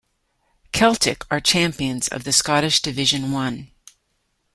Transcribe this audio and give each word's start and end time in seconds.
Celtic 0.71 1.25
are 1.29 1.39
champions 1.39 2.07
of 2.07 2.23
the 2.23 2.33
Scottish 2.33 2.81
Division 2.81 3.31
One. 3.31 3.69